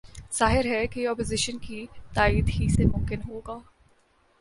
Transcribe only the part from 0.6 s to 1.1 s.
ہے کہ یہ